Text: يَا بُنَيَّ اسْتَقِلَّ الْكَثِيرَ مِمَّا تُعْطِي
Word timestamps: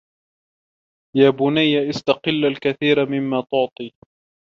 يَا 1.17 1.29
بُنَيَّ 1.29 1.89
اسْتَقِلَّ 1.89 2.45
الْكَثِيرَ 2.45 3.09
مِمَّا 3.09 3.41
تُعْطِي 3.41 3.91